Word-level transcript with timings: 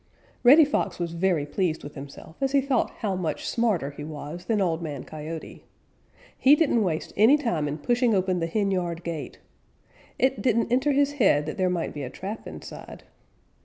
_Reddy 0.41 0.65
Fox 0.65 0.97
was 0.97 1.13
very 1.13 1.45
pleased 1.45 1.83
with 1.83 1.93
himself 1.93 2.35
as 2.41 2.53
he 2.53 2.59
thought 2.59 2.89
how 3.01 3.15
much 3.15 3.47
smarter 3.47 3.91
he 3.91 4.03
was 4.03 4.45
than 4.45 4.59
Old 4.59 4.81
Man 4.81 5.03
Coyote. 5.03 5.63
He 6.35 6.55
didn't 6.55 6.81
waste 6.81 7.13
any 7.15 7.37
time 7.37 7.67
in 7.67 7.77
pushing 7.77 8.15
open 8.15 8.39
the 8.39 8.47
henyard 8.47 9.03
gate. 9.03 9.37
It 10.17 10.41
didn't 10.41 10.71
enter 10.71 10.91
his 10.91 11.11
head 11.11 11.45
that 11.45 11.59
there 11.59 11.69
might 11.69 11.93
be 11.93 12.01
a 12.01 12.09
trap 12.09 12.47
inside. 12.47 13.03